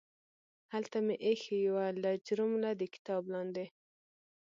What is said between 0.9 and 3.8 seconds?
مې ایښې یوه لجرمه د کتاب لاندې